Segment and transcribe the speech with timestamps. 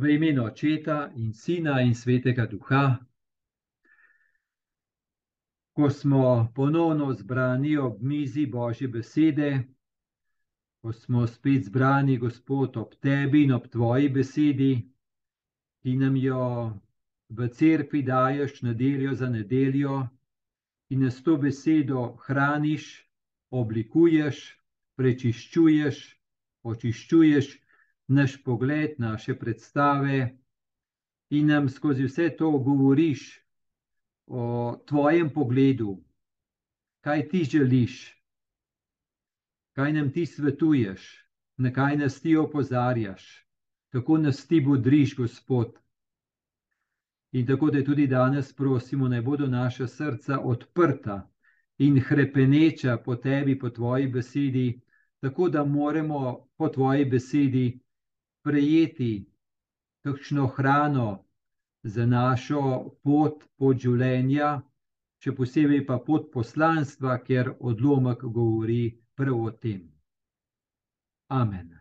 [0.00, 2.98] V imenu Očeta in Sina in Svetega Duha.
[5.76, 9.50] Ko smo ponovno zbrani ob mizi Božje besede,
[10.80, 14.72] ko smo spet zbrani, Gospod, ob tebi in ob tvoji besedi,
[15.82, 16.72] ki nam jo
[17.28, 20.08] v cerkvi daješ nedeljo za nedeljo
[20.88, 23.04] in nas to besedo hraniš,
[23.50, 24.46] oblikuješ,
[24.96, 26.06] prečiščuješ,
[26.64, 27.58] očiščuješ
[28.10, 30.36] naš pogled, naše predstave
[31.30, 33.40] in nam skozi vse to govoriš
[34.26, 36.02] o tvojem pogledu,
[37.00, 38.16] kaj ti želiš,
[39.72, 43.46] kaj nam ti svetuješ, na kaj nas ti opozarjaš,
[43.92, 45.78] kako nas ti bodriš, Gospod.
[47.32, 51.30] In tako da tudi danes prosimo, naj bodo naša srca odprta
[51.78, 54.80] in krepeneča po tebi, po tvoji besedi,
[55.20, 57.80] tako da moramo po tvoji besedi
[58.42, 59.26] prejeti
[60.04, 61.24] kakšno hrano
[61.82, 62.62] za našo
[63.02, 64.60] pot, pot življenja,
[65.20, 68.82] še posebej pa pot poslanstva, ker odlomek govori
[69.16, 69.82] prav o tem.
[71.30, 71.76] Amen.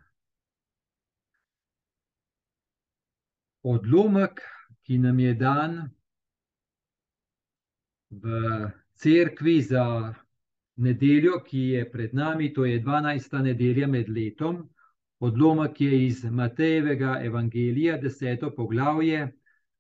[3.64, 4.44] Odlomek,
[4.84, 5.80] ki nam je dan
[8.10, 8.34] v
[9.00, 9.86] cerkvi za
[10.80, 13.42] nedeljo, ki je pred nami, to je 12.
[13.44, 14.64] nedelja med letom,
[15.20, 19.34] Odlomek je iz Matejevega evangelija, deseto poglavje,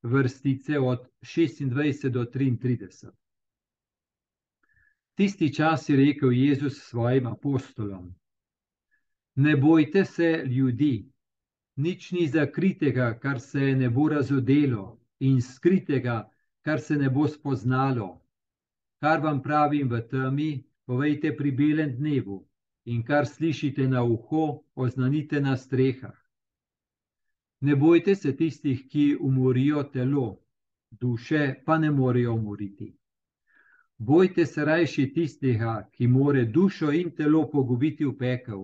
[0.03, 3.09] vrstice od 26 do 33.
[5.15, 8.15] Tisti čas je rekel Jezus svojim apostolom:
[9.35, 11.11] Ne bojte se ljudi,
[11.75, 16.29] nič ni zakritega, kar se ne bo razodelo, in skritega,
[16.61, 18.21] kar se ne bo spoznalo.
[18.99, 22.48] Kar vam pravim v temi, povejte pri belem dnevu
[22.85, 26.16] in kar slišite na uho, oznanite na strehah.
[27.61, 30.39] Ne bojte se tistih, ki umorijo telo,
[30.91, 32.95] duše pa ne morejo umoriti.
[33.98, 38.64] Bojte se rajši tistega, ki more dušo in telo pogubiti v pekel.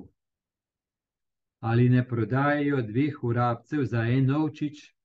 [1.60, 4.96] Ali ne prodajajo dveh urabcev za en novčič,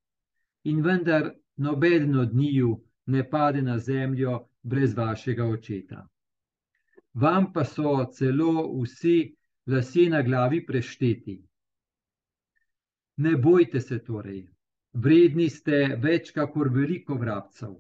[0.65, 6.07] in vendar noben od njiju ne pade na zemljo brez vašega očeta
[7.15, 9.35] vam pa so celo vsi
[9.67, 11.43] lasje na glavi prešteti.
[13.17, 14.47] Ne bojte se torej,
[14.93, 17.75] vredni ste več, kakor veliko vrabcev.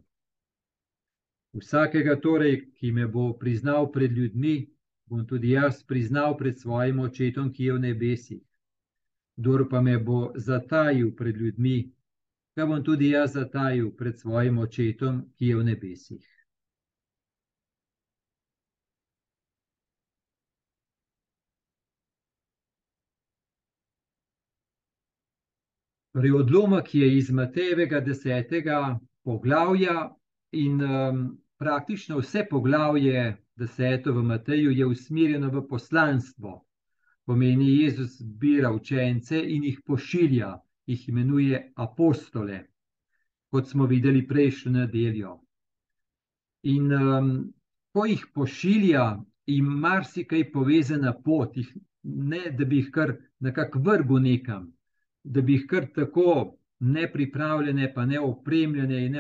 [1.57, 4.69] Vsakega torej, ki me bo priznal pred ljudmi,
[5.07, 8.43] bom tudi jaz priznal pred svojim očetom, ki je v nebesih.
[9.37, 11.91] Kdor pa me bo zatajil pred ljudmi,
[12.57, 16.40] ga bom tudi jaz zatajil pred svojim očetom, ki je v nebesih.
[26.21, 30.11] Torej, odlomek je iz Matejevega desetega poglavja
[30.53, 31.21] in um,
[31.57, 33.23] praktično vse poglavje
[33.57, 36.51] deseto v Mateju je usmerjeno v poslanstvo.
[37.25, 40.51] Pomeni, Jezus zbira učence in jih pošilja,
[40.87, 42.59] jih imenuje apostole,
[43.49, 45.39] kot smo videli prejšnjo nedeljo.
[46.63, 47.31] In um,
[47.97, 49.07] ko jih pošilja,
[49.47, 51.73] jim marsikaj povezana pot, jih,
[52.05, 54.69] ne da bi jih kar nekako vrgel nekam
[55.25, 59.17] da bi jih kar tako nepripravljene, pa neopremljene in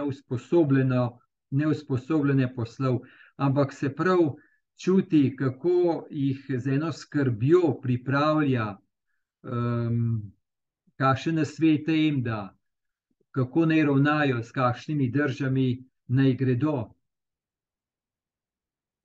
[1.50, 2.98] neusposobljene poslal,
[3.36, 4.18] ampak se prav
[4.76, 8.76] čuti, kako jih z eno skrbjo pripravlja,
[9.42, 10.32] um,
[10.96, 12.56] kakšne nasvete jim da,
[13.30, 16.94] kako naj ravnajo, s kakšnimi državami naj gredo.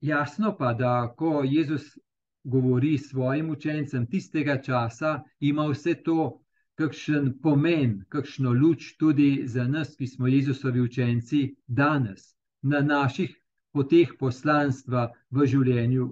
[0.01, 1.97] Jasno pa, da ko Jezus
[2.43, 6.44] govori svojim učencem tistega časa, ima vse to
[6.75, 13.35] kakšen pomen, kakšno luč tudi za nas, ki smo Jezusovi učenci danes, na naših
[13.73, 16.07] poteh poslanstva v življenju,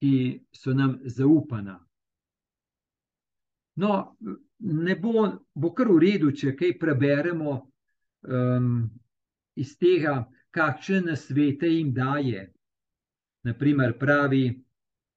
[0.00, 0.14] ki
[0.52, 1.78] so nam zaupana.
[3.76, 4.16] No,
[4.60, 8.88] ne bo, bo kar v redu, če kaj preberemo um,
[9.56, 12.48] iz tega, kakšne nasvete jim daje.
[13.46, 14.44] Naprimer, pravi,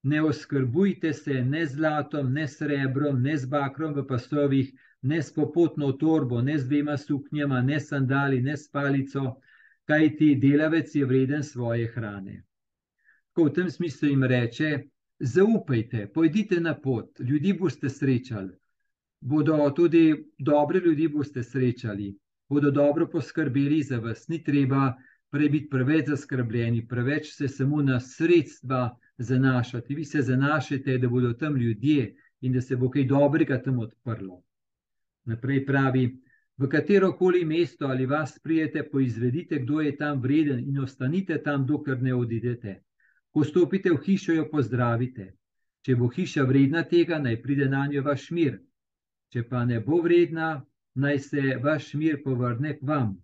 [0.04, 4.72] ne oskrbujte se ne z zlatom, ne s srebrom, ne z bakrom v pasovih,
[5.02, 9.36] ne s popotno torbo, ne z dvema suknjama, ne s sandali, ne s palico,
[9.88, 12.44] kaj ti delavec je vreden svoje hrane.
[13.34, 14.90] Ko v tem smislu jim reče:
[15.20, 18.54] Zaupajte, pojdite na pot, ljudi boste srečali.
[19.22, 22.12] Bodo tudi dobre ljudi boste srečali,
[22.50, 24.94] bodo dobro poskrbeli za vas, ni treba
[25.32, 29.96] prej biti preveč zaskrbljeni, preveč se samo na sredstva zanašati.
[29.96, 34.44] Vi se zanašate, da bodo tam ljudje in da se bo kaj dobrega tam odprlo.
[35.26, 36.20] Naprej pravi,
[36.58, 41.66] v katero koli mesto ali vas prijete, poizvedite, kdo je tam vreden in ostanite tam,
[41.66, 42.82] dokler ne odidete.
[43.32, 45.34] Ko stopite v hišo, jo pozdravite.
[45.82, 48.60] Če bo hiša vredna tega, naj pride na njo vaš mir.
[49.34, 53.16] Če pa ne bo vredna, naj se vaš mir povrne k vam.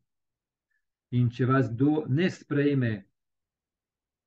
[1.11, 3.08] In če vas kdo ne sprejme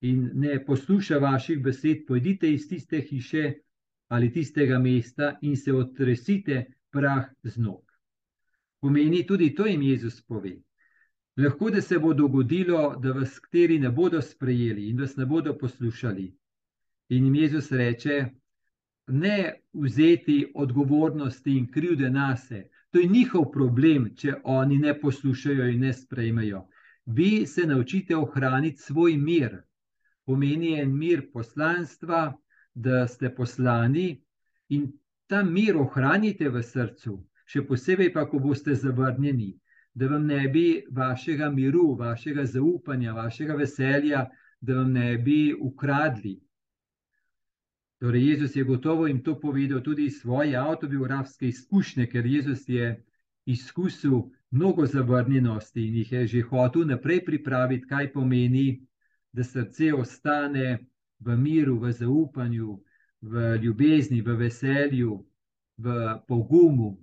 [0.02, 3.52] in ne posluša vaših besed, pojdite iz tiste hiše
[4.08, 7.84] ali tistega mesta in se otresite prah z nog.
[8.80, 10.56] Pomeni tudi to jim Jezus pove.
[11.36, 15.54] Lahko da se bo dogodilo, da vas kateri ne bodo sprejeli in vas ne bodo
[15.58, 16.26] poslušali.
[17.08, 18.26] In jim Jezus reče:
[19.06, 22.68] Ne vzeti odgovornosti in krivde na se.
[22.90, 26.66] To je njihov problem, če oni ne poslušajo in ne sprejmejo.
[27.06, 29.62] Vi se naučite ohraniti svoj mir.
[30.24, 32.32] Pomeni en mir poslanstva,
[32.74, 34.22] da ste poslani
[34.68, 34.92] in
[35.26, 37.18] ta mir ohranite v srcu
[37.52, 39.52] še posebej pa, ko boste zavrnjeni,
[39.94, 44.26] da vam ne bi vašega miru, vašega zaupanja, vašega veselja,
[44.60, 46.38] da vam ne bi ukradli.
[48.02, 52.96] Torej, Jezus je gotovo jim to povedal tudi iz svoje avtobiografske izkušnje, ker Jezus je
[53.46, 58.82] izkusil mnogo zavrnjenosti in jih je že hotel naprej pripraviti, kaj pomeni,
[59.32, 60.78] da srce ostane
[61.20, 62.76] v miru, v zaupanju,
[63.20, 65.20] v ljubezni, v veselju,
[65.78, 66.96] v pogumu,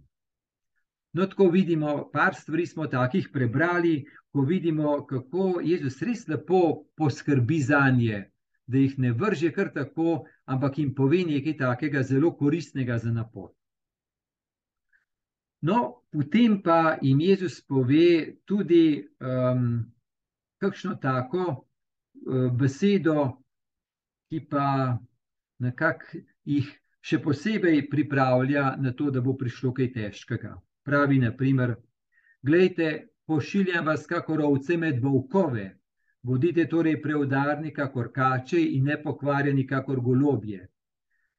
[1.13, 7.57] No, tako vidimo, par stvari smo takih prebrali, ko vidimo, kako Jezus res lepo poskrbi
[7.65, 8.19] za nje,
[8.67, 13.55] da jih ne vrže kar tako, ampak jim pove nekaj takega zelo koristnega za napot.
[15.61, 19.81] No, potem pa jim Jezus pove tudi um,
[20.61, 21.65] kakšno tako
[22.57, 23.41] besedo,
[24.29, 24.97] ki pa
[25.59, 26.69] nekako jih
[27.01, 30.57] še posebej pripravlja na to, da bo prišlo kaj težkega
[30.89, 31.75] pravi, naprimer,
[32.41, 35.67] gledajte, pošiljam vas, kakor ovce med volkove,
[36.25, 40.67] bodite torej preudarni, kakor kače in ne pokvarjeni, kakor golobje.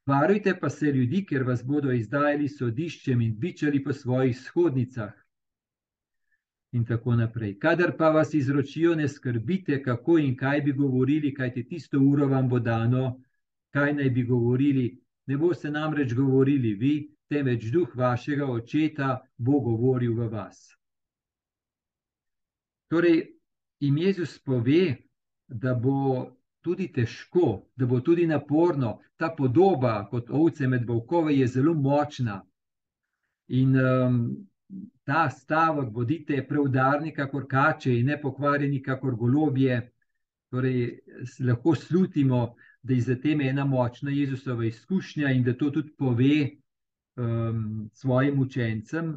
[0.07, 5.13] Varujte pa se ljudi, ker vas bodo izdajali sodiščem in bičali po svojih shodnicah.
[6.73, 7.59] In tako naprej.
[7.59, 12.49] Kadar pa vas izročijo, ne skrbite, kako in kaj bi govorili, kajti tisto uro vam
[12.49, 13.21] bo dano,
[13.75, 15.01] kaj naj bi govorili.
[15.27, 16.95] Ne boste namreč govorili vi,
[17.29, 20.77] temveč duh vašega očeta bo govoril v vas.
[22.91, 23.21] Torej,
[23.81, 24.97] jim Jezus pove,
[25.49, 26.27] da bo
[26.61, 32.41] tudi težko, da bo tudi naporno, ta podoba kot ovce med volkove je zelo močna.
[33.49, 34.19] In um,
[35.05, 39.81] ta stavek, bodite preudarni, kakor kače, in ne pokvarjeni, kakor golobje,
[40.51, 41.01] torej,
[41.47, 46.51] lahko slutimo, da je za tem ena močna Jezusova izkušnja in da to tudi pove
[47.17, 49.15] um, svojim učencem,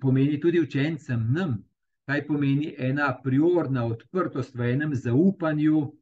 [0.00, 1.58] pomeni tudi učencem nam,
[2.06, 5.92] kaj pomeni ena priorna odprtost v enem zaupanju,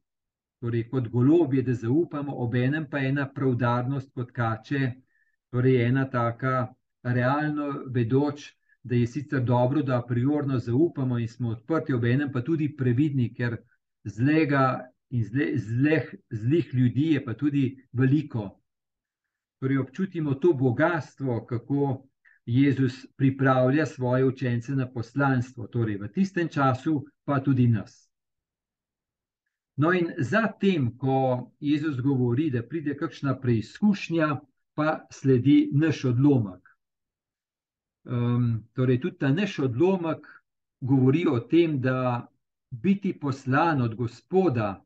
[0.61, 4.91] torej kot golobje, da zaupamo, ob enem pa ena pravdarnost kot kače,
[5.51, 6.73] torej ena taka
[7.05, 8.49] realno vedoč,
[8.83, 13.31] da je sicer dobro, da priorno zaupamo in smo odprti, ob enem pa tudi previdni,
[13.33, 13.57] ker
[14.03, 18.51] zlega in zleh, zlih ljudi je pa tudi veliko
[19.65, 22.05] torej občutimo to bogatstvo, kako
[22.45, 28.11] Jezus pripravlja svoje učence na poslanstvo, torej v tistem času, pa tudi nas.
[29.75, 34.39] No, in zatem, ko Jezus govori, da pride kakšna preizkušnja,
[34.75, 36.64] pa sledi naš odlomek.
[38.05, 40.27] Um, torej, tudi ta naš odlomek
[40.81, 42.27] govori o tem, da
[42.69, 44.85] biti poslan od Gospoda,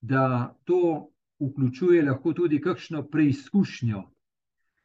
[0.00, 1.08] da to
[1.40, 4.02] vključuje lahko tudi kakšno preizkušnjo,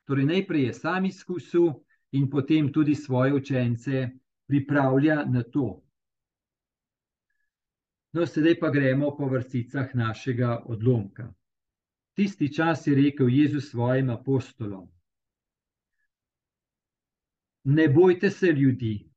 [0.06, 1.70] Torej, najprej je sam izkusil
[2.12, 4.10] in potem tudi svoje učence
[4.48, 5.82] pripravlja na to.
[8.14, 11.34] No, sedaj pa gremo po vrsticah našega odlomka.
[12.14, 14.90] Tisti čas je rekel Jezus svojim apostolom:
[17.64, 19.10] Ne bojte se ljudi.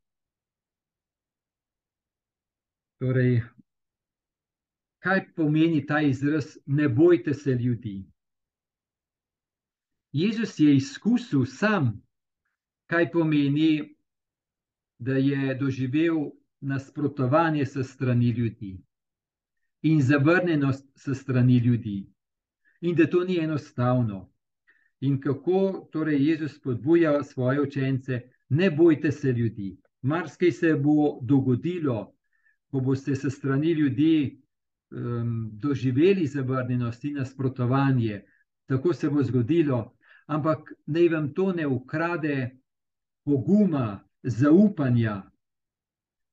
[2.99, 3.43] Torej,
[4.99, 8.05] kaj pomeni ta izraz, ne bojte se ljudi?
[10.13, 12.03] Jezus je izkusil sam,
[12.87, 13.97] kaj pomeni,
[14.99, 18.79] da je doživel nasprotovanje s strani ljudi
[19.83, 22.07] in zavrnjenost s strani ljudi,
[22.81, 24.33] in da to ni enostavno.
[25.01, 29.77] In kako torej Jezus spodbuja svoje učence, ne bojte se ljudi.
[30.03, 32.15] Marsikaj se bo dogodilo,
[32.71, 34.41] ko boste s strani ljudi
[34.91, 38.23] um, doživeli zavrnjenost in nasprotovanje.
[38.67, 42.51] Tako se bo zgodilo, ampak naj vam to ne ukrade
[43.25, 45.23] poguma, zaupanja,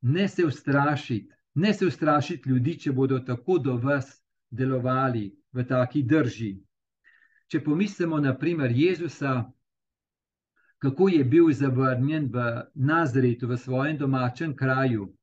[0.02, 6.04] ne se ustrašiti, ne se ustrašiti ljudi, če bodo tako do vas delovali v taki
[6.04, 6.58] drži.
[7.48, 9.52] Če pomislimo na primer Jezusa,
[10.84, 12.42] kako je bil zavrnjen v
[12.76, 15.14] Nazaretu, v svojem domačem kraju,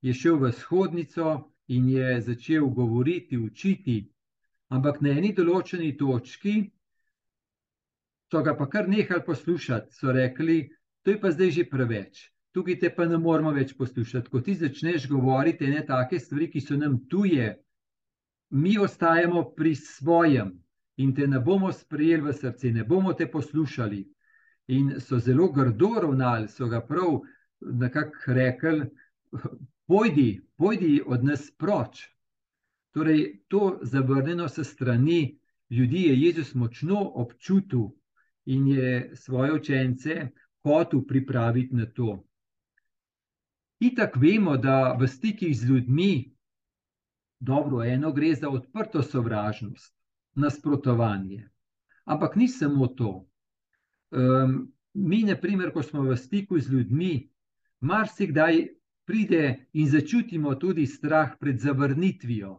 [0.00, 4.12] je šel v shodnico in je začel govoriti, učiti,
[4.70, 6.52] ampak na eni določeni točki
[8.30, 10.68] so ga pa kar nehali poslušati, so rekli,
[11.02, 12.20] to je pa zdaj že preveč.
[12.54, 14.30] Tukaj te pa ne moramo več poslušati.
[14.30, 17.56] Ko ti začneš govoriti ne take stvari, ki so nam tuje,
[18.50, 20.54] mi ostajamo pri svojem
[20.96, 24.04] in te ne bomo sprejeli v srce, ne bomo te poslušali.
[24.68, 27.20] In so zelo grdo ravnali, so ga prav
[27.60, 28.90] nekako rekli,
[29.86, 32.08] pojdi, pojdi od nas proč.
[32.92, 35.38] Torej, to zavrnjeno se strani
[35.70, 37.88] ljudi je Jezus močno občutil
[38.44, 40.28] in je svoje učence
[40.62, 42.24] hotel pripraviti na to.
[43.80, 46.34] Itak vemo, da v stikih z ljudmi,
[47.40, 49.94] dobro, eno gre za odprto sovražnost,
[50.34, 51.48] nasprotovanje.
[52.04, 53.27] Ampak ni samo to.
[54.10, 57.28] Um, mi, na primer, ko smo v stiku z ljudmi,
[57.80, 58.68] marsikdaj
[59.04, 62.58] pride in začutimo tudi strah pred zavrnitvijo,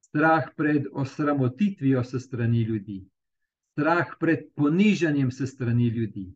[0.00, 3.04] strah pred osramotitvijo se strani ljudi,
[3.72, 6.30] strah pred ponižanjem se strani ljudi.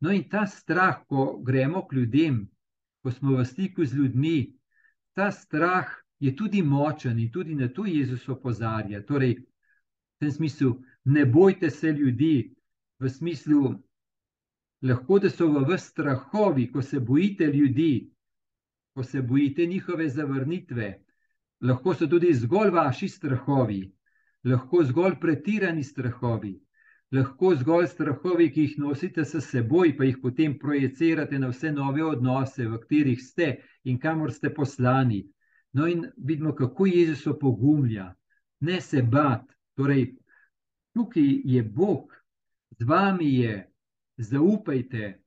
[0.00, 2.44] No, in ta strah, ko gremo k ljudem,
[3.02, 4.54] ko smo v stiku z ljudmi,
[5.14, 5.90] ta strah
[6.20, 9.02] je tudi močen in tudi na to Jezus opozarja.
[9.02, 12.54] Torej, v tem smislu, ne bojte se ljudi,
[12.98, 13.74] v smislu,
[14.82, 18.10] lahko da so v vas strahovi, ko se bojite ljudi,
[18.94, 20.88] ko se bojite njihove zavrnitve,
[21.60, 23.82] lahko so tudi zgolj vaši strahovi,
[24.44, 26.54] lahko zgolj pretirani strahovi,
[27.12, 32.04] lahko zgolj strahovi, ki jih nosite s seboj, pa jih potem projicirate na vse nove
[32.04, 35.24] odnose, v katerih ste in kamor ste poslani.
[35.72, 38.14] No, in vidimo, kako Jezus opogumlja,
[38.60, 39.44] ne se bat.
[39.76, 40.16] Torej,
[40.94, 42.17] tukaj je Bog,
[42.78, 43.54] z vami je,
[44.18, 45.18] zaupajte.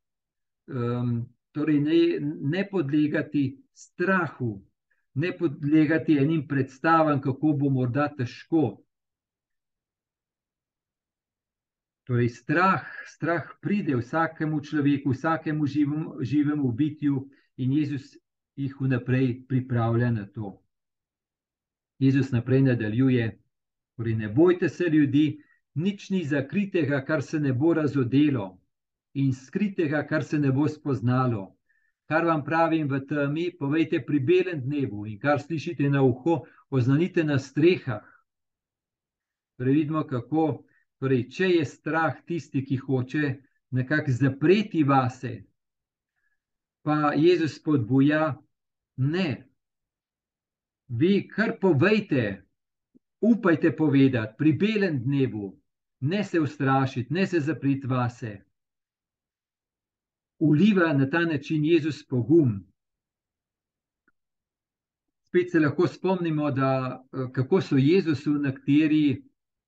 [0.67, 4.61] Um, torej, ne, ne podlegati strahu,
[5.13, 8.79] ne podlegati enim predstavam, kako bo morda težko.
[12.07, 17.27] Torej, strah, strah pride vsakemu človeku, vsakemu živemu, živemu bitju,
[17.57, 18.17] in Jezus
[18.55, 20.57] jih vnaprej pripravlja na to.
[21.99, 23.37] Jezus naprej nadaljuje:
[23.95, 25.43] torej, Ne bojte se ljudi,
[25.75, 28.57] nič ni zakritega, kar se ne bo razodelo,
[29.13, 31.55] in skritega, kar se ne bo spoznalo.
[32.11, 37.23] Kar vam pravim v temi, povejte pri belem dnevu, in kar slišite na uho, oznanite
[37.23, 38.03] na strehah.
[39.55, 40.65] Torej, vidimo, kako,
[40.99, 43.31] torej, če je strah tisti, ki hoče
[43.71, 45.45] nekako zapreti vase,
[46.83, 48.35] pa Jezus spodbuja,
[48.97, 49.47] ne.
[50.87, 52.43] Vi kar povejte,
[53.21, 55.60] upajte povedati pri belem dnevu,
[56.01, 58.41] ne se ustrašiti, ne se zapriti vase
[60.41, 62.63] uliva na ta način Jezus pogum.
[65.27, 69.21] Spet se lahko spomnimo, da eh, kako so Jezusu nekateri,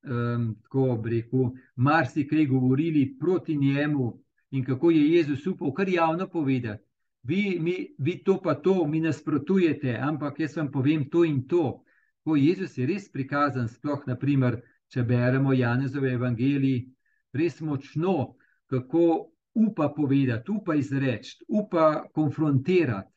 [0.04, 4.20] um, tako rekel, marsikaj govorili proti njemu
[4.52, 6.84] in kako je Jezus upal kar javno povedati.
[7.24, 11.84] Vi, mi, vi to pa to, mi nasprotujete, ampak jaz vam povem to in to.
[12.24, 14.62] Ko Jezus je res prikazan, sploh naprimer,
[14.94, 16.86] če beremo Janezove evangelije,
[17.34, 18.36] res močno,
[18.70, 19.06] kako
[19.54, 23.10] upa povedati, upa izreči, upa konfrontirati,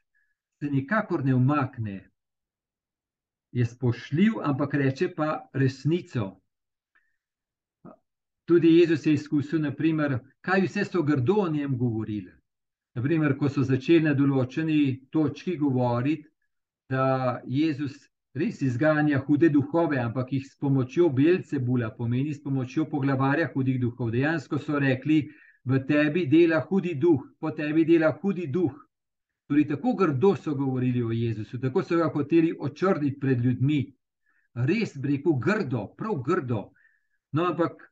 [0.58, 1.98] se nikakor ne umakne.
[3.52, 6.30] Je spoštljiv, ampak reče pa resnico.
[8.46, 12.32] Tudi Jezus je izkusil, naprimer, kaj vse so grdo o njem govorili.
[12.96, 16.28] Naprimer, ko so začeli na določeni točki govoriti,
[16.88, 17.96] da Jezus
[18.36, 23.80] res izganja hude duhove, ampak jih s pomočjo belce bula, pomeni s pomočjo poglavarja hudih
[23.80, 24.12] duhov.
[24.12, 25.22] Dejansko so rekli,
[25.64, 28.74] v tebi dela hudi duh, po tebi dela hudi duh.
[29.48, 33.80] Tudi tako grdo so govorili o Jezusu, tako so ga hoteli očrniti pred ljudmi.
[34.66, 36.62] Res, rekel, grdo, prav grdo.
[37.32, 37.82] No, ampak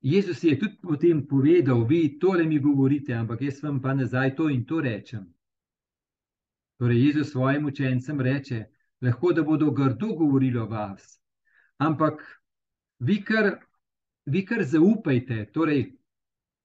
[0.00, 4.48] Jezus je tudi potem povedal, vi tole mi govorite, ampak jaz vam pa nazaj to
[4.50, 5.24] in to rečem.
[6.78, 8.64] Torej, Jezus svojim učencem reče,
[9.04, 11.18] lahko da bodo grdo govorili o vas,
[11.78, 12.22] ampak
[12.98, 13.52] vi kar,
[14.26, 15.92] vi kar zaupajte, torej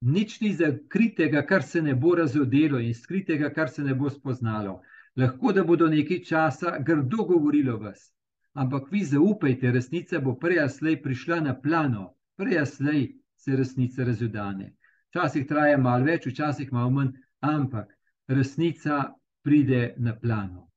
[0.01, 4.79] Nič ni zakritega, kar se ne bo razodelo, in skritega, kar se ne bo spoznalo.
[5.19, 8.13] Lahko da bodo nekaj časa grdo govorili o vas,
[8.53, 13.03] ampak vi zaupajte, resnica bo prej ali slej prišla na plano, prej ali slej
[13.35, 14.71] se resnica razodane.
[15.09, 17.91] Včasih traja malo več, včasih malo manj, ampak
[18.27, 19.03] resnica
[19.43, 20.68] pride na plano.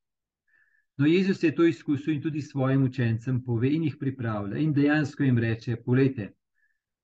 [0.97, 4.59] No, Jezus je to izkusil in tudi svojim učencem pove in jih pripravlja.
[4.59, 6.33] In dejansko jim reče: Poglejte,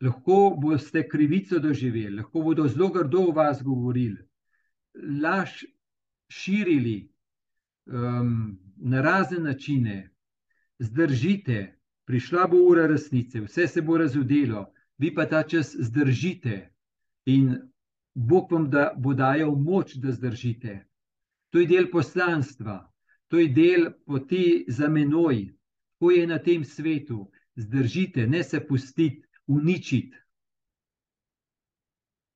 [0.00, 4.20] lahko boste krivico doživeli, lahko bodo zelo grdo v vas govorili,
[5.22, 5.64] laž
[6.28, 7.08] širili
[7.86, 10.10] um, na razne načine,
[10.78, 14.66] zdržite, prišla bo ura resnice, vse se bo razudelo,
[14.98, 16.68] vi pa ta čas zdržite
[17.26, 17.56] in
[18.14, 20.84] Bog vam da, bo dajal moč, da zdržite.
[21.50, 22.80] To je del poslanstva,
[23.28, 25.48] to je del poti za menoj,
[25.98, 27.30] ko je na tem svetu.
[27.58, 30.16] Zdržite, ne se pustite uničiti.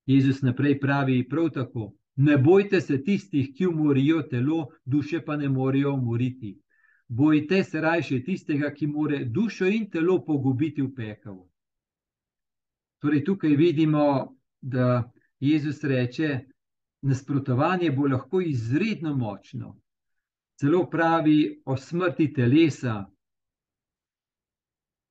[0.05, 5.49] Jezus naprej pravi prav tako: Ne bojte se tistih, ki umorijo telo, duše pa ne
[5.49, 6.59] morejo umoriti.
[7.07, 11.37] Bojte se raje tistega, ki more dušo in telo pogubiti v pekel.
[12.99, 16.39] Torej, tukaj vidimo, da Jezus reče,
[17.01, 19.79] nasprotovanje bo lahko izredno močno.
[20.63, 23.05] Celo pravi o smrti telesa.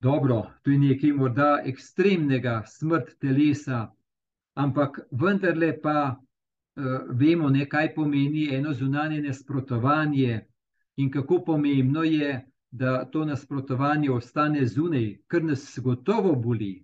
[0.00, 3.82] Dobro, to je nekaj morda ekstremnega, smrt telesa,
[4.56, 10.40] ampak vendarle pa uh, vemo, ne, kaj pomeni eno zunanje nasprotovanje
[10.97, 12.32] in kako pomembno je,
[12.71, 16.78] da to nasprotovanje ostane zunaj, ker nas gotovo boli.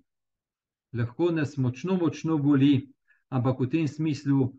[0.93, 2.75] Lahko nas močno, močno boli,
[3.33, 4.53] ampak v tem smislu,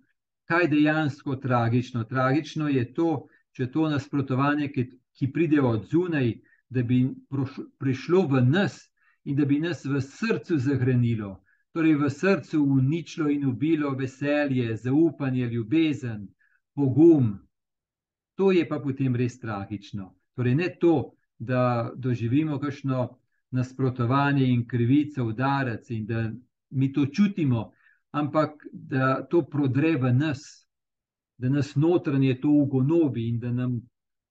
[0.49, 2.09] kaj dejansko tragično.
[2.09, 3.27] Tragično je to,
[3.59, 4.85] če to nasprotovanje, ki,
[5.19, 6.31] ki pride od zunaj,
[6.71, 7.01] da bi
[7.81, 8.77] prišlo v nas
[9.27, 11.41] in da bi nas v srcu zahranilo,
[11.75, 16.27] torej v srcu uničilo in ubilo veselje, zaupanje, ljubezen,
[16.73, 17.33] pogum.
[18.39, 20.13] To je pa potem res tragično.
[20.39, 23.09] Torej, ne to, da doživimo kakšno
[23.51, 26.29] nasprotovanje in krivico, udarec in da
[26.69, 27.71] mi to čutimo,
[28.11, 30.68] ampak da to prodre v nas,
[31.39, 33.81] da nas notranje to ugonobi in da nam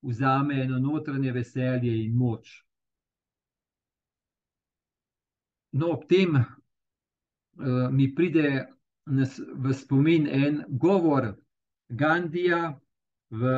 [0.03, 2.51] vzame eno notranje veselje in moč.
[5.73, 6.44] No, ob tem uh,
[7.90, 8.66] mi pride
[9.07, 11.33] nas v spomin en govor
[11.88, 12.79] Gandija
[13.31, 13.53] v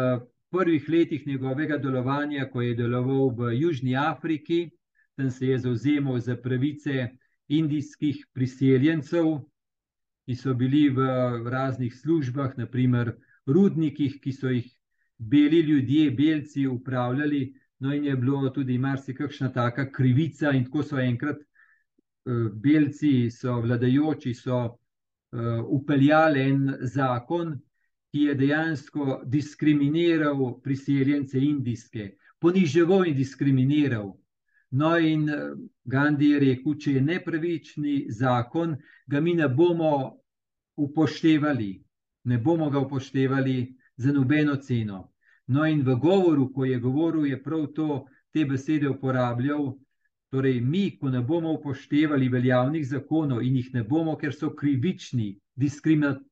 [0.50, 4.70] prvih letih njegovega delovanja, ko je deloval v Južni Afriki,
[5.16, 7.08] tam se je zauzemal za pravice
[7.48, 9.40] indijskih priseljencev
[10.30, 11.02] ki so bili v
[11.50, 14.68] raznih službah, naprimer rudnikih, ki so jih
[15.18, 17.54] beli ljudje, belci upravljali.
[17.80, 23.60] No, in je bilo tudi marsikakšna taka krivica, in tako so enkrat uh, belci, so
[23.60, 27.54] vladajoči, so uh, upeljali en zakon,
[28.12, 34.10] ki je dejansko diskriminiral priseljence indijske, poniževal in diskriminiral.
[34.70, 38.76] No, in eh, Gandhi je rekel, če je nepravični zakon,
[39.06, 39.92] ga mi ne bomo
[40.78, 41.70] upoštevali,
[42.24, 45.12] ne bomo ga upoštevali za nobeno ceno.
[45.46, 49.72] No, in v govoru, ko je govoril, je prav to, te besede uporabljal.
[50.30, 55.32] Torej, mi, ko ne bomo upoštevali veljavnih zakonov in jih ne bomo, ker so krivični,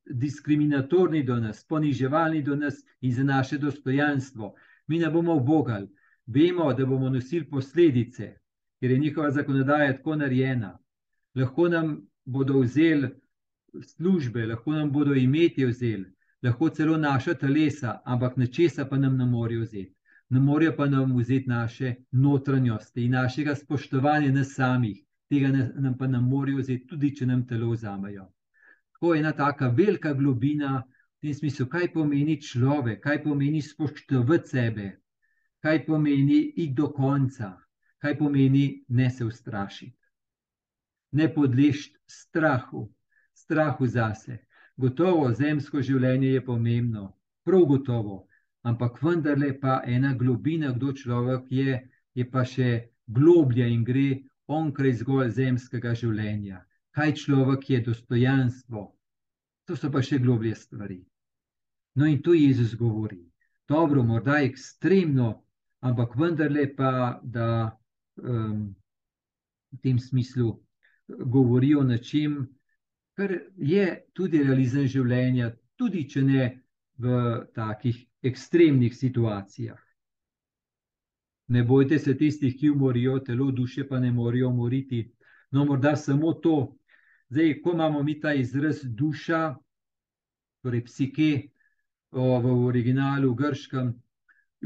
[0.05, 4.53] diskriminatorni do nas, poniževalni do nas in za naše dostojanstvo,
[4.87, 5.89] mi ne bomo obogali.
[6.25, 8.37] Vemo, da bomo nosili posledice,
[8.79, 10.77] ker je njihova zakonodaja tako narejena.
[11.35, 13.09] Lahko nam bodo vzeli
[13.83, 16.05] službe, lahko nam bodo imeti vzeli,
[16.43, 19.95] lahko celo naša telesa, ampak nečesa pa nam ne morejo vzeti.
[20.29, 25.97] Ne morejo pa nam vzeti naše notranjosti in našega spoštovanja nas samih, tega ne, nam
[25.97, 28.27] pa ne morejo vzeti, tudi če nam telo vzamejo.
[28.93, 34.49] Tako je ena taka velika globina v tem smislu, kaj pomeni človek, kaj pomeni spoštovati
[34.49, 34.89] sebe,
[35.63, 37.55] kaj pomeni iti do konca,
[37.99, 39.97] kaj pomeni ne se ustrašiti,
[41.11, 42.87] ne podležiti strahu
[43.49, 44.37] strahu zase.
[44.77, 47.07] Gotovo zemsko življenje je pomembno,
[47.43, 48.27] prav gotovo,
[48.61, 51.79] ampak vendarle pa ena globina, kdo človek je,
[52.13, 52.69] je pa še
[53.09, 56.61] globlja in gre onkraj zgolj zemskega življenja.
[56.93, 58.85] Kaj človek je, dostojanstvo,
[59.65, 60.99] to so pa še globlje stvari.
[61.97, 63.23] No, in to Jezus govori.
[63.69, 65.33] Dobro, morda ekstremno,
[65.81, 67.73] ampak vendarle pa, da
[68.21, 68.69] um,
[69.73, 70.53] v tem smislu
[71.09, 72.43] govori o nečem,
[73.19, 76.43] kar je tudi realizem življenja, tudi če ne
[77.03, 77.15] v
[77.55, 79.79] takih ekstremnih situacijah.
[81.51, 85.01] Ne bojte se tistih, ki umorijo telo, duše pa ne morejo umoriti.
[85.51, 86.77] No, morda samo to.
[87.33, 89.41] Zdaj, ko imamo mi ta izraz duša,
[90.63, 91.31] torej psike,
[92.11, 93.89] o, v originalu, v grškem,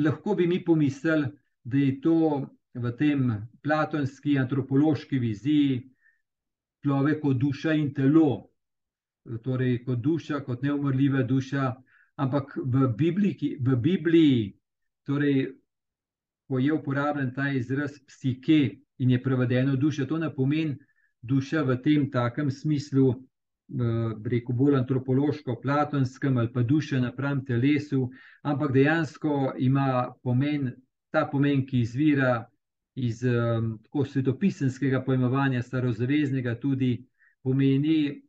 [0.06, 1.32] lahko bi mi pomislili,
[1.64, 2.20] da je to
[2.76, 3.26] v tem
[3.64, 5.82] platonski antropološki viziji
[6.84, 8.50] človek kot duša in telo,
[9.44, 11.74] torej kot duša, kot neumrljiva duša,
[12.20, 14.54] ampak v Bibliji, v Bibliji
[15.08, 15.54] torej,
[16.48, 20.78] ko je uporabljen ta izraz psike in je prevedeno duša, to ne pomeni
[21.22, 23.14] duša v tem takem smislu,
[24.26, 28.10] rekel bolj antropološko, platonskem ali pa duša napram telesu,
[28.44, 30.74] ampak dejansko ima pomen,
[31.12, 32.44] ta pomen, ki izvira
[32.96, 37.06] iz um, tako svetopisanskega pojmovanja, starozaveznega, tudi
[37.44, 38.22] pomeni,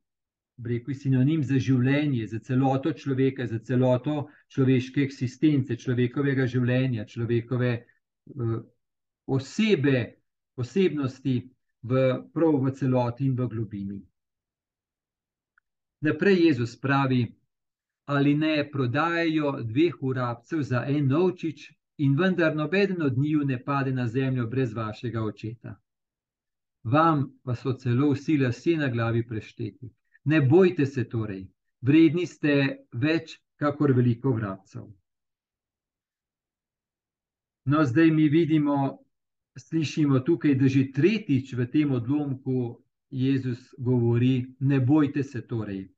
[0.65, 8.57] rekel, sinonim za življenje, za celoto človeka, za celoto človeške eksistence, človekovega življenja, človekove uh,
[9.27, 10.05] osebe,
[10.57, 11.43] osebnosti,
[11.85, 14.01] v, prav v celoti in v globini.
[16.05, 17.27] Naprej Jezus pravi,
[18.09, 23.93] ali ne prodajajo dveh urabcev za en novčič, in vendar noben od njiju ne pade
[23.93, 25.81] na zemljo brez vašega očeta.
[26.83, 29.91] Vam pa so celo vsi lasje na glavi prešteti.
[30.25, 31.47] Ne bojte se torej,
[31.81, 34.87] vredni ste več, kakor veliko vrabcev.
[37.65, 38.99] No, zdaj mi vidimo,
[39.57, 45.89] slišimo tukaj, da že tretjič v tem odlomku Jezus govori: Ne bojte se torej.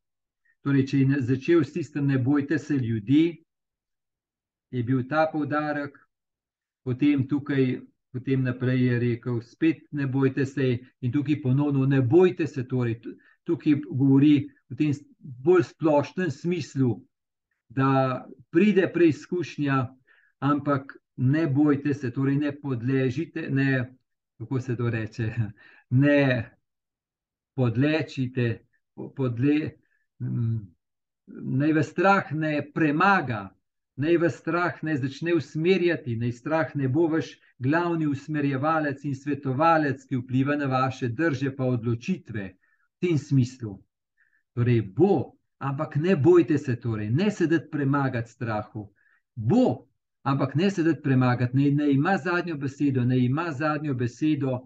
[0.63, 3.46] Torej, če je začel s tistem, ne bojte se ljudi,
[4.71, 5.99] je bil ta poudarek,
[6.85, 7.81] potem tukaj,
[8.13, 12.65] potem naprej je rekel, spet ne bojte se, in tukaj ponovno ne bojte se.
[12.69, 13.01] Torej,
[13.45, 16.97] tukaj govori v tem bolj splošnem smislu,
[17.69, 19.81] da pride preizkušnja,
[20.39, 23.97] ampak ne bojte se, torej ne podležite, ne,
[24.39, 25.33] kako se to reče,
[26.05, 26.51] ne
[27.55, 28.67] podlečite,
[29.17, 29.77] podle.
[30.21, 30.77] Mm,
[31.27, 33.56] naj vas strah ne premaga,
[33.97, 40.05] naj vas strah ne začne usmerjati, naj strah ne bo vaš glavni usmerjevalec in svetovalec,
[40.05, 43.77] ki vpliva na vaše drže pa odločitve v tem smislu.
[44.55, 48.87] Torej, bo, ampak ne bojte se, torej, ne sedeti premagati strahu.
[49.35, 49.89] Bo,
[50.23, 54.61] ampak ne sedeti premagati, ne, ne ima zadnjo besedo, ne ima zadnjo besedo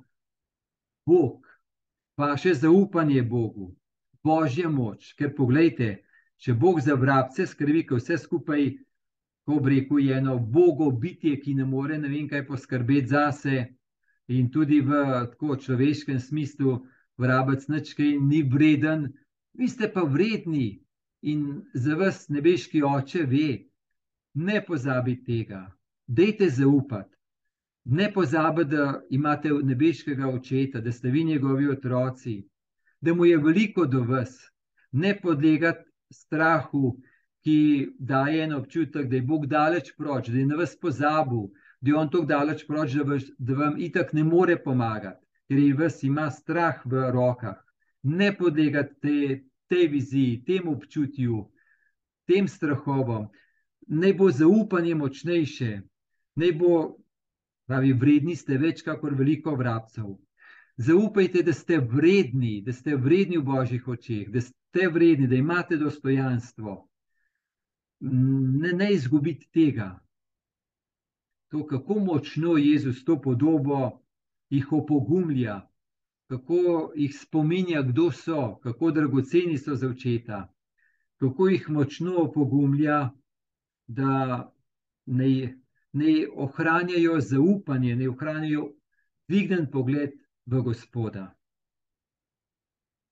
[1.06, 1.46] Bog,
[2.16, 3.74] vaše zaupanje Bogu
[4.22, 5.14] božja moč.
[5.18, 6.02] Ker pogledajte,
[6.40, 8.68] če Bog za vrabce skrbi, ko vse skupaj,
[9.50, 13.64] ko reko, je eno bogo bitje, ki ne more ne vem kaj poskrbeti zase,
[14.30, 16.78] in tudi v tako človeškem smislu,
[17.18, 19.08] vrabec načkaj ni vreden,
[19.58, 20.80] vi ste pa vredni
[21.22, 23.48] in za vas nebeški oče ve,
[24.34, 25.64] ne pozabite tega,
[26.06, 27.16] dejte zaupati.
[27.84, 32.44] Ne pozabite, da imate nebeškega očeta, da ste vi njegovi otroci,
[33.00, 34.36] da mu je veliko do vas,
[34.92, 37.00] ne podlegati strahu,
[37.44, 41.48] ki daje en občutek, da je Bog daleč proč, da je na vas pozabil,
[41.80, 45.58] da je on tako daleč proč, da, vas, da vam itak ne more pomagati, ker
[45.58, 47.56] je vas ima strah v rokah.
[48.02, 51.44] Ne podlegati te, tej viziji, tem občutju,
[52.26, 53.28] tem strahovom.
[53.88, 55.70] Naj bo zaupanje močnejše,
[56.36, 56.96] naj bo,
[57.66, 60.14] pravi, vredni ste več, kakor veliko vrabcev.
[60.80, 65.76] Zaupajte, da ste vredni, da ste vredni v božjih očeh, da ste vredni, da imate
[65.76, 66.89] dostojanstvo.
[68.00, 70.00] Ne, ne izgubite tega.
[71.50, 74.00] To, kako močno Jezus to podobo
[74.50, 75.60] jih opogumlja,
[76.26, 80.52] kako jih spominja, kdo so, kako dragoceni so za očeta,
[81.16, 83.10] kako jih močno opogumlja,
[83.86, 84.52] da
[85.06, 85.58] ne,
[85.92, 88.72] ne ohranjajo zaupanje, ne ohranjajo
[89.28, 90.10] dvignen pogled
[90.46, 91.34] v Gospoda.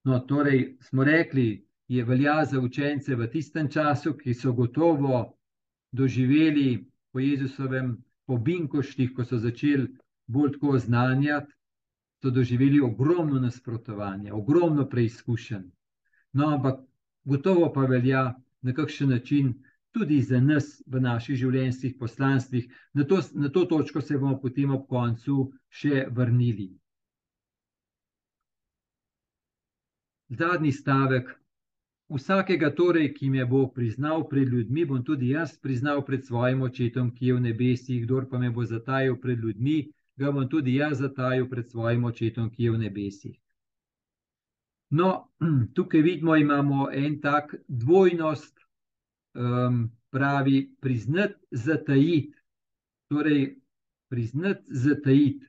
[0.04, 5.38] No, torej, smo rekli, je velja za učence v tistem času, ki so gotovo
[5.92, 7.96] doživeli po Jezusovem
[8.26, 9.88] pobinkoštih, ko so začeli
[10.26, 11.52] bolj tako znanjati,
[12.22, 15.64] so doživeli ogromno nasprotovanja, ogromno preizkušenj.
[16.32, 16.80] No, ampak
[17.24, 19.54] gotovo pa velja na kakšen način
[19.90, 22.68] tudi za nas v naših življenjskih poslanstvih.
[22.92, 26.68] Na to, na to točko se bomo potem ob koncu še vrnili.
[30.28, 31.38] Zadnji stavek.
[32.08, 37.10] Vsakega, torej, ki me bo priznal pred ljudmi, bom tudi jaz priznal pred svojim očetom,
[37.12, 37.98] ki je v nebesih.
[38.06, 42.48] Kdor pa me bo zatajil pred ljudmi, ga bom tudi jaz zatajil pred svojim očetom,
[42.54, 43.36] ki je v nebesih.
[44.90, 45.28] No,
[45.76, 48.56] tukaj vidimo, imamo en tak dvojnost,
[49.36, 52.32] um, pravi priznati, zatajiti.
[53.12, 53.44] Torej,
[54.08, 55.44] priznati, zatajiti.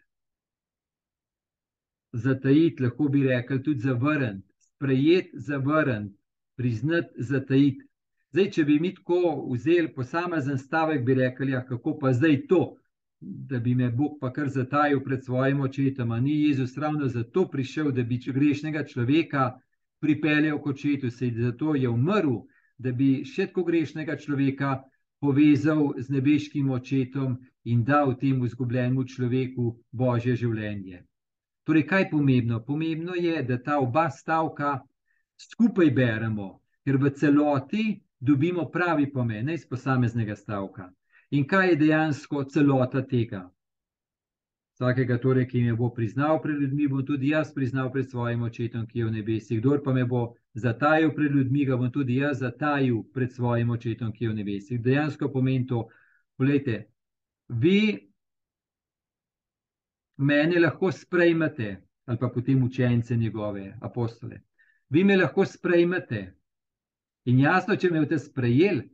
[2.12, 6.19] Zatajiti, lahko bi rekli tudi zavrniti sprejeti, zavrniti,
[6.60, 7.86] priznati, zatajiti.
[8.36, 9.22] Zdaj, če bi mi tako
[9.54, 12.76] vzeli posamezen stavek, bi rekli, ja, kako pa zdaj to,
[13.22, 16.14] da bi me Bog pa kar zatajil pred svojim očetom.
[16.24, 19.54] Ni Jezus ravno zato prišel, da bi grešnega človeka
[20.00, 22.44] pripeljal k očetu, sej zato je umrl,
[22.78, 24.84] da bi še tako grešnega človeka
[25.20, 31.04] povezal z nebeškim očetom in dal temu izgubljenemu človeku božje življenje.
[31.68, 32.64] Torej, kaj je pomembno?
[32.66, 34.80] Pomembno je, da ta oba stavka
[35.40, 37.86] skupaj beremo, ker v celoti
[38.20, 40.90] dobimo pravi pomen, ne iz posameznega stavka.
[41.32, 43.46] In kaj je dejansko celota tega?
[44.74, 48.86] Vsakega, torej, ki me bo priznal pred ljudmi, bom tudi jaz priznal pred svojim očetom,
[48.88, 49.60] ki je v nebesih.
[49.60, 50.22] Kdor pa me bo
[50.56, 54.82] zatajil pred ljudmi, ga bom tudi jaz zatajil pred svojim očetom, ki je v nebesih.
[54.82, 55.84] Dejansko pomeni to,
[56.40, 56.88] gledajte,
[57.50, 58.10] vi
[60.18, 61.76] mene lahko sprejmete,
[62.06, 64.49] ali pa potem učence njegove, apostole.
[64.90, 66.22] Vi me lahko sprejmete.
[67.30, 68.88] In jasno, če me boste sprejeli,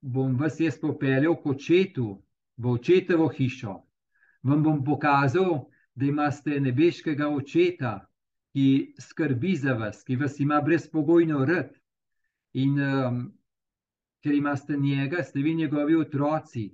[0.00, 2.08] bom vas jaz popeljal k očetu,
[2.56, 3.76] v očetovo hišo.
[4.44, 7.94] Vam bom pokazal, da imate nebeškega očeta,
[8.54, 11.70] ki skrbi za vas, ki vas ima brezpogojno rad.
[12.54, 13.22] In um,
[14.22, 16.70] ker imate njega, ste vi njegovi otroci,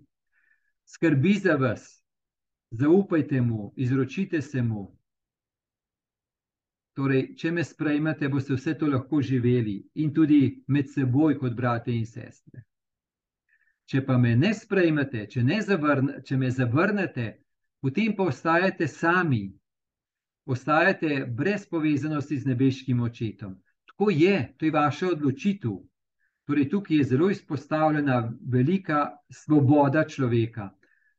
[0.85, 2.05] skrbi za vas,
[2.71, 5.00] zaupajte mu, izročite se mu.
[6.99, 11.93] Torej, če me sprejmete, boste vse to lahko živeli in tudi med seboj, kot brate
[11.95, 12.65] in sestre.
[13.91, 17.29] Če pa me ne sprejmete, če, ne zavrne, če me zavrnete,
[17.83, 19.45] potem pa ostajate sami,
[20.47, 23.55] ostajate brez povezanosti z nebeškim očetom.
[23.91, 25.79] Tako je, to je vaša odločitev.
[26.47, 30.71] Torej, tukaj je zelo izpostavljena velika svoboda človeka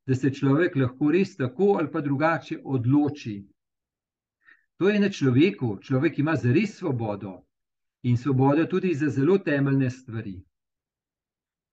[0.08, 3.36] da se človek lahko res tako ali pa drugače odloči.
[4.82, 7.44] To je na človeku, človek ima zares svobodo
[8.02, 10.40] in svobodo tudi za zelo temeljne stvari.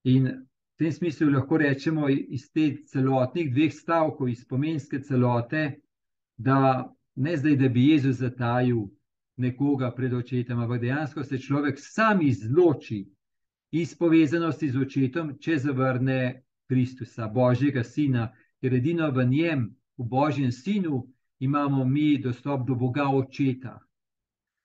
[0.05, 5.81] In v tem smislu lahko rečemo iz teh celotnih dveh stavkov, iz pomenske celote,
[6.37, 6.85] da
[7.16, 8.85] ne zdaj, da bi Jezus zatajil
[9.40, 13.07] nekoga pred očetom, ampak dejansko se človek sam izloči
[13.73, 18.29] iz povezanosti z očetom, če zavrne Kristusa, Božjega Sina,
[18.61, 21.07] ker edino v njem, v Božjem Sinu,
[21.38, 23.79] imamo mi dostop do Boga Očeta.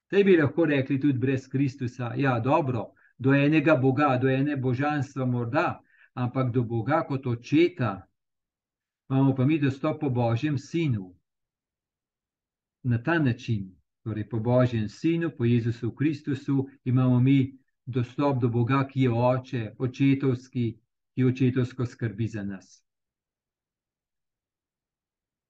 [0.10, 2.14] Te bi lahko rekli tudi brez Kristusa.
[2.18, 5.82] Ja, dobro, do enega Boga, do ene božanstva, morda,
[6.14, 8.02] ampak do Boga kot Očeta
[9.14, 11.16] imamo pa mi dostop po Božjem Sinu.
[12.84, 18.88] Na ta način, torej po Božjem Sinu, po Jezusu Kristusu, imamo mi dostop do Boga,
[18.88, 20.80] ki je oče, očetovski,
[21.16, 22.86] ki očetovsko skrbi za nas.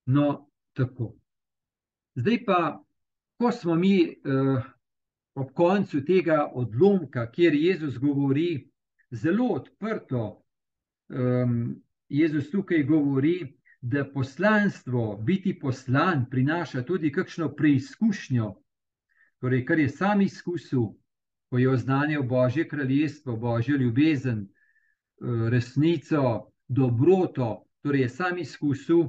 [0.05, 1.13] No, tako.
[2.15, 2.83] Zdaj pa,
[3.37, 4.63] ko smo mi uh,
[5.35, 8.69] ob koncu tega odlomka, kjer Jezus govori
[9.11, 10.43] zelo odprto,
[11.09, 11.75] um,
[12.09, 18.53] Jezus tukaj govori, da poslanstvo, biti poslan, prinaša tudi kakšno preizkušnjo,
[19.41, 20.85] torej, kar je sam izkusil,
[21.49, 24.47] ko je oznanil Božje kraljestvo, Božjo ljubezen,
[25.23, 29.03] Eh, resnico, dobroto, torej je sam izkusil,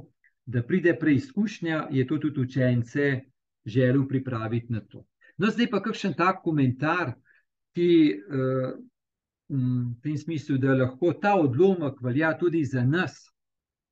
[0.45, 3.21] da pride preizkušnja, je to tudi učence
[3.65, 5.05] želel pripraviti na to.
[5.37, 7.13] No, zdaj pa kakšen tak komentar,
[7.75, 8.75] ki uh,
[9.49, 13.31] v tem smislu, da lahko ta odlomek velja tudi za nas,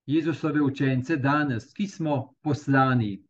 [0.05, 3.21] Jezusove učence danes, ki smo poslani.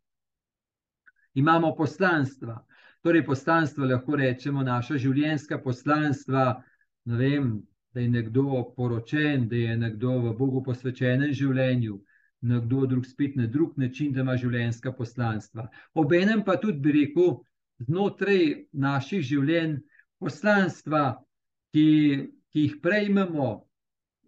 [1.33, 2.65] Imamo poslanstva,
[3.01, 6.63] torej poslanstva lahko rečemo naša življenjska poslanstva,
[7.05, 7.51] ne vem,
[7.93, 11.99] da je nekdo poročen, da je nekdo v Bogu posvečenem življenju,
[12.43, 15.67] nekdo drug spet na drug način, da ima življenjska poslanstva.
[15.93, 17.37] Obenem pa tudi bi rekel,
[17.83, 19.79] znotraj naših življenj
[20.21, 21.03] poslanstva,
[21.73, 21.87] ki,
[22.51, 23.49] ki jih prejmemo,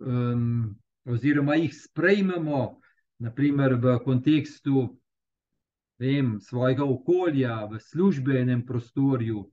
[0.01, 0.75] um,
[1.05, 2.63] oziroma jih sprejmemo,
[3.21, 4.87] naprimer v kontekstu
[6.01, 9.45] vem, svojega okolja, v službenem prostoru,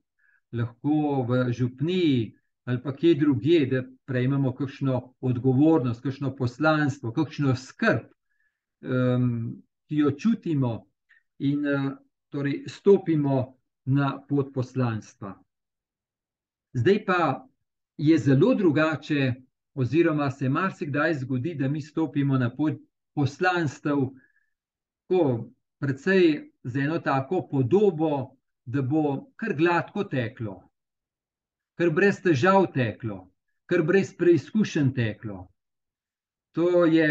[0.52, 8.04] lahko v župniji ali pa kje drugje, da prejmemo kakšno odgovornost, kakšno poslanstvo, kakšno skrb,
[8.82, 10.72] um, ki jo čutimo
[11.38, 11.92] in uh,
[12.28, 15.34] torej stopimo na pot poslanstva.
[16.72, 17.48] Zdaj pa
[17.96, 19.34] je zelo drugače,
[19.74, 22.78] oziroma se marsikdaj zgodi, da mi stopimo na pot
[23.14, 24.06] poslanstv,
[25.08, 25.22] ko
[25.78, 30.72] predvsej z eno tako podobo, da bo kar gladko teklo
[31.82, 33.16] kar brez težav teklo,
[33.66, 35.46] kar brez preizkušenj teklo.
[36.54, 37.08] To je,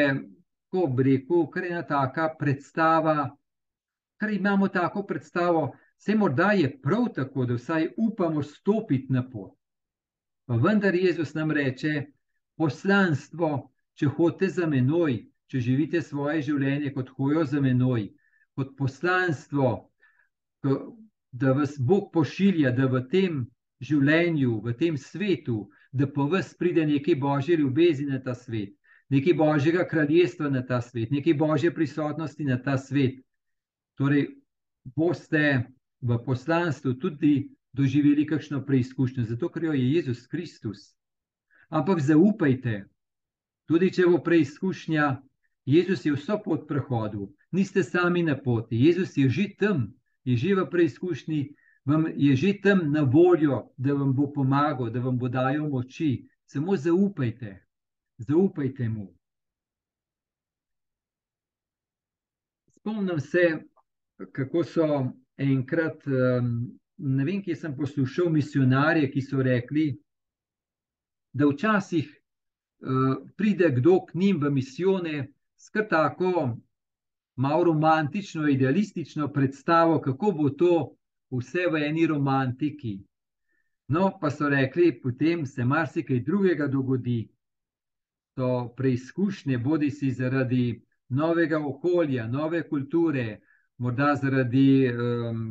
[0.71, 3.29] ko bi rekel, kar je ena taka predstava,
[4.17, 9.51] kar imamo tako predstavo, se morda je prav tako, da vsaj upamo stopiti na pot.
[10.45, 12.05] Pa vendar Jezus nam reče,
[12.57, 15.19] poslanstvo, če hodite za menoj,
[15.51, 18.07] če živite svoje življenje kot hojo za menoj,
[18.55, 19.71] kot poslanstvo,
[21.31, 23.43] da vas Bog pošilja, da v tem
[23.81, 28.75] življenju, v tem svetu, da po vas pride nekaj božje ljubezni na ta svet,
[29.11, 33.19] nekaj božjega kraljestva na ta svet, nekaj božje prisotnosti na ta svet.
[33.99, 34.29] Torej,
[34.95, 35.67] boste
[36.01, 40.95] v poslanstvu tudi doživeli kakšno preizkušnjo, zato ker jo je Jezus Kristus.
[41.69, 42.85] Ampak zaupajte,
[43.67, 45.21] tudi če bo preizkušnja,
[45.65, 49.91] Jezus je vso pot prehodil, niste sami na poti, Jezus je že tam,
[50.23, 51.41] je že v preizkušnji,
[51.85, 56.27] vam je že tam na voljo, da vam bo pomagal, da vam bo dajal moči.
[56.45, 57.61] Samo zaupajte,
[58.21, 59.09] zaupajte mu.
[62.69, 63.43] Spomnim se,
[64.31, 64.87] kako so
[65.37, 66.05] enkrat,
[66.97, 69.91] ne vem, kje sem poslušal misionarje, ki so rekli,
[71.33, 72.09] da včasih
[73.37, 76.57] pride kdo k njim v misijone s kar tako
[77.35, 80.95] malo romantično, idealistično predstavo, kako bo to
[81.31, 82.99] vse v eni romantiki.
[83.87, 87.29] No, pa so rekli, potem se marsikaj drugega dogodi.
[88.41, 90.81] To preizkušnje, bodi si zaradi
[91.13, 93.39] novega okolja, nove kulture,
[93.77, 95.43] morda zaradi um,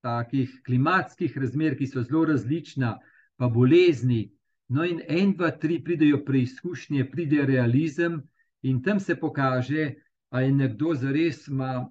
[0.00, 2.94] takih klimatskih razmer, ki so zelo različna,
[3.36, 4.30] pa bolezni.
[4.72, 8.22] No, in en, dva, tri pridejo preizkušnje, pride realizem,
[8.62, 9.90] in tam se pokaže,
[10.32, 11.84] ali nekdo zares ima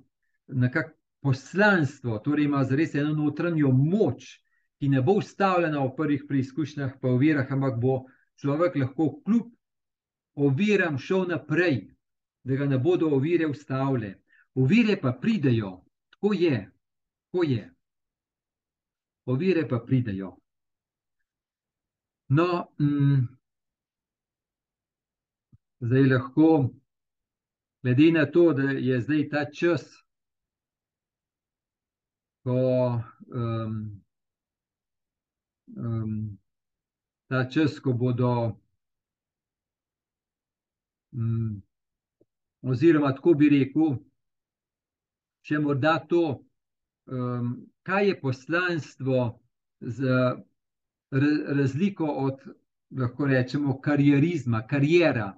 [0.47, 4.39] nekako poslanstvo, torej ima zares eno notranjo moč,
[4.81, 8.07] ki ne bo ustavljena v prvih preizkušnjah, pa v virah, ampak bo
[8.41, 9.53] človek lahko kljub
[10.35, 11.95] oviram šel naprej,
[12.43, 14.13] da ga ne bodo ovire ustavile.
[14.55, 16.71] Ovire pa pridejo, tako je,
[17.25, 17.73] tako je.
[19.25, 20.37] Ovire pa pridejo.
[22.27, 23.27] No, mm,
[25.79, 26.69] zdaj lahko,
[27.83, 29.83] glede na to, da je zdaj ta čas,
[32.43, 34.01] ko um,
[35.77, 36.37] um,
[37.27, 38.59] ta čas, ko bodo,
[42.61, 43.95] oziroma tako bi rekel,
[45.45, 46.25] če morda to,
[47.05, 49.39] um, kaj je poslanstvo
[49.79, 50.19] z
[51.11, 52.39] razliko od,
[52.97, 55.33] lahko rečemo, karierizma, karijera.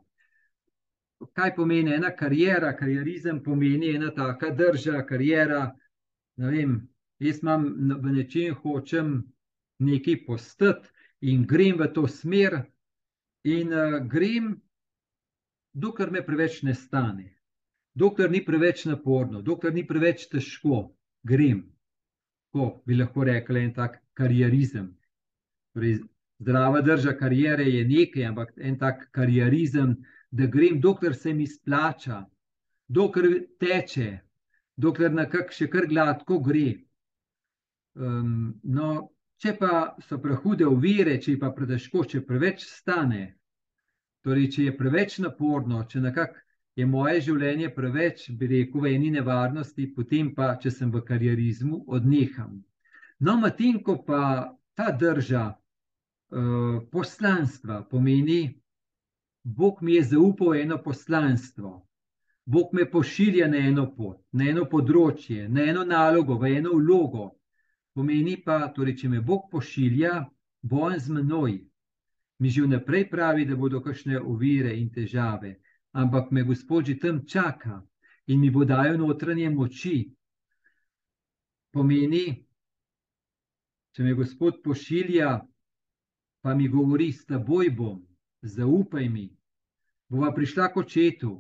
[1.34, 2.76] Kaj pomeni ena karijera?
[2.78, 5.72] Karierizem pomeni ena taka drža, karijera.
[6.38, 6.80] Vem,
[7.20, 7.66] jaz imam
[8.02, 9.18] v nečem, hočem
[9.80, 10.90] nekaj postati
[11.22, 12.62] in grem v to smer,
[13.44, 14.56] in uh, grem,
[15.78, 17.32] dokler me preveč ne stane,
[17.94, 20.88] dokler ni preveč naporno, dokler ni preveč težko,
[21.24, 21.64] grem.
[22.54, 24.88] Ko bi lahko rekli, en tak karierizem.
[25.76, 26.00] Torej,
[26.42, 29.98] zdrava drža karijere je nekaj, ampak en tak karierizem,
[30.32, 32.24] da grem, dokler se mi splača,
[32.88, 34.10] dokler teče,
[34.78, 36.72] dokler na kak še kar gladko gre.
[37.98, 39.12] Um, no,
[39.42, 43.37] če pa so prehude ovire, če pa pretežko, če preveč stane,
[44.28, 46.44] torej če je preveč naporno, če nekako
[46.78, 51.86] je moje življenje preveč, bi rekel, v eni nevarnosti, potem pa, če sem v karierizmu,
[51.88, 52.60] odneham.
[53.24, 54.22] No, medtem ko pa
[54.78, 58.42] ta drža uh, poslanstva pomeni,
[59.48, 61.72] Bog mi je zaupal eno poslanstvo.
[62.46, 67.30] Bog me pošilja na eno pot, na eno področje, na eno nalogo, v eno vlogo.
[67.96, 70.20] Pomeni pa, torej, če me Bog pošilja,
[70.62, 71.58] bo on z menoj.
[72.40, 75.58] Mi že vnaprej pravi, da bodo kakšne ovire in težave,
[75.92, 77.82] ampak me Gospod že tam čaka
[78.28, 80.12] in mi bo dajal notranje moči.
[81.74, 82.46] Pomeni,
[83.96, 85.42] če me Gospod pošilja,
[86.42, 87.98] pa mi govori, s teboj bom,
[88.42, 89.28] zaupaj mi,
[90.10, 91.34] bova prišla k očetu,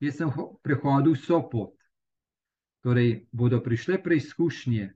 [0.00, 0.32] jaz sem
[0.64, 1.76] prehodil vso pot.
[2.80, 4.88] Torej, bodo prišle preizkušnje,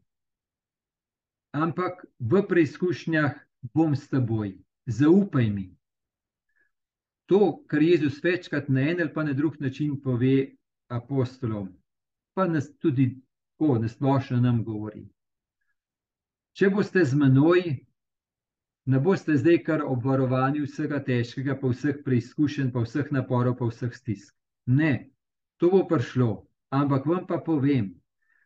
[1.52, 3.36] ampak v preizkušnjah
[3.76, 5.68] bom s teboj, zaupaj mi.
[7.26, 10.56] To, kar Jezus večkrat na en ali pa na drug način pove
[10.88, 11.68] apostolom,
[12.34, 13.20] pa nas tudi
[13.54, 15.08] tako, na splošno nam govori.
[16.52, 17.62] Če boste z menoj,
[18.86, 23.94] ne boste zdaj kar obvarovani vsega težkega, pa vseh preizkušenj, pa vseh naporov, pa vseh
[23.94, 24.34] stisk.
[24.66, 25.10] Ne,
[25.58, 27.94] to bo prišlo, ampak vam pa povem,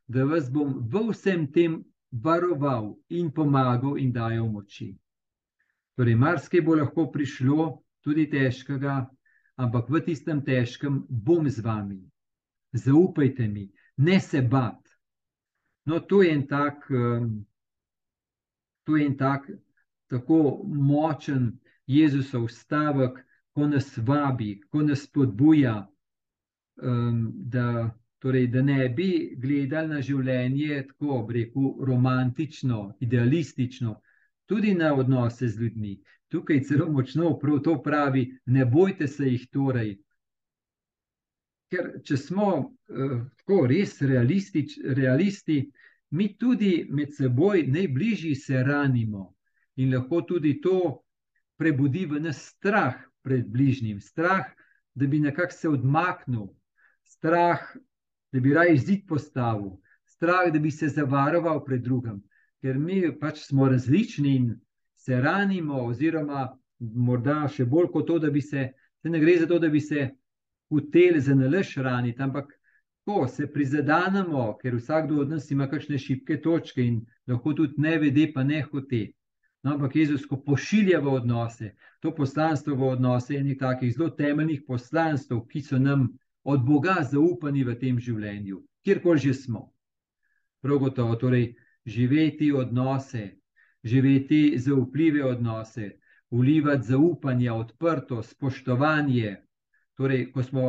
[0.08, 1.82] da vas bom v vsem tem
[2.12, 4.94] varoval in pomagal in dajal moči.
[5.98, 7.64] Torej, marsikaj bo lahko prišlo,
[8.06, 9.00] tudi težkega,
[9.58, 11.98] ampak v tistem težkem bom z vami.
[12.70, 13.66] Zaupajte mi,
[14.06, 14.78] ne se bat.
[15.90, 16.86] No, to je en tak,
[18.86, 19.50] to je en tak,
[20.06, 21.56] tako močen
[21.90, 23.18] Jezusov stavek,
[23.50, 25.80] ko nas vabi, ko nas spodbuja,
[26.78, 33.92] um, da Torej, da ne bi gledali na življenje tako, rekel, romantično, idealistično,
[34.48, 35.98] tudi na odnose z ljudmi.
[36.28, 39.96] Tukaj celo močno prav to pravi, ne bojte se jih torej.
[41.68, 45.58] Ker če smo uh, tako res realisti,
[46.10, 49.34] mi tudi med seboj najbližji se ranimo.
[49.76, 51.04] In lahko tudi to
[51.60, 54.48] prebudi v nas strah pred bližnjim, strah,
[54.94, 56.48] da bi nekako se odmaknil,
[57.04, 57.60] strah,
[58.32, 62.22] da bi raje zid postavil, strah, da bi se zavaroval pred drugim,
[62.62, 64.48] ker mi pač smo različni in
[64.96, 66.48] se ranimo, oziroma
[66.78, 68.70] morda še bolj kot to, da bi se,
[69.02, 70.08] se ne gre za to, da bi se
[70.70, 72.52] hoteli za nalaž raniti, ampak
[73.08, 77.94] ko se prizadanemo, ker vsakdo od nas ima kakšne šibke točke in lahko tudi ne
[77.98, 79.06] vede, pa ne hote.
[79.64, 84.10] No, ampak Jezus, ko pošilja v odnose, to poslanstvo v odnose je nekaj takih zelo
[84.10, 86.04] temeljnih poslanstv, ki so nam
[86.44, 89.64] od Boga zaupani v tem življenju, kjerkoli že smo.
[90.62, 91.54] Prav gotovo, torej
[91.88, 93.30] živeti odnose,
[93.84, 95.90] živeti zaupljive odnose,
[96.30, 99.36] ulivati zaupanje, odprto, spoštovanje.
[99.96, 100.64] Torej, ko smo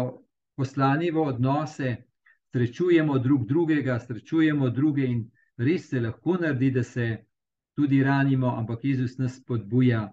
[0.56, 1.96] poslani v odnose,
[2.52, 5.26] srečujemo drug drugega, srečujemo druge in
[5.58, 7.10] res se lahko naredi, da se
[7.76, 10.08] tudi ranimo, ampak Jezus nas spodbuja,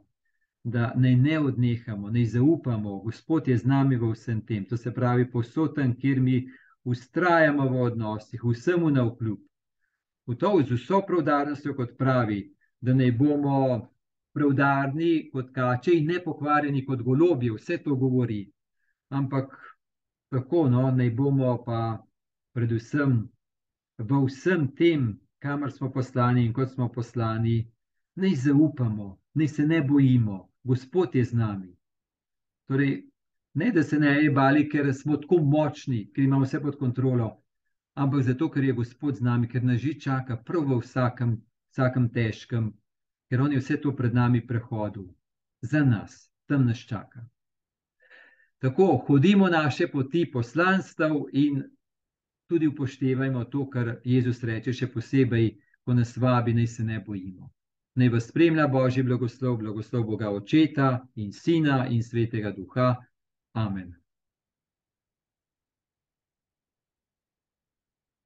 [0.65, 4.65] da naj ne odnehamo, naj zaupamo, Gospod je z nami v vsem tem.
[4.65, 6.49] To se pravi, posoten, kjer mi
[6.85, 9.46] ustrajamo v odnosih, vsemu na vkljub.
[10.27, 12.41] V to z vso pravdarnostjo, kot pravi,
[12.81, 13.61] da naj bomo
[14.35, 18.43] pravdarni kot kače in ne pokvarjeni kot golobi, vse to govori.
[19.11, 19.55] Ampak
[20.31, 22.03] kako, no, naj bomo pa
[22.53, 23.23] predvsem
[23.99, 27.63] v vsem tem, kamor smo poslani in kot smo poslani,
[28.17, 31.77] naj zaupamo, naj se ne bojimo, Gospod je z nami.
[32.67, 33.07] Torej,
[33.55, 37.29] ne da se ne bali, ker smo tako močni, ker imamo vse pod kontrolo,
[37.97, 41.37] ampak zato, ker je Gospod z nami, ker nas že čaka prav v vsakem,
[41.73, 42.73] vsakem težkem,
[43.31, 45.09] ker on je vse to pred nami prehodil,
[45.63, 47.25] za nas, tam nas čaka.
[48.59, 51.65] Tako hodimo naše poti poslanstv in
[52.49, 57.51] tudi upoštevajmo to, kar Jezus reče, še posebej, ko nas vabi, naj se ne bojimo.
[57.97, 62.95] Naj vas spremlja Božji blagoslov, blagoslov Boga Očeta in Sina in Svetega Duha.
[63.57, 63.95] Amen.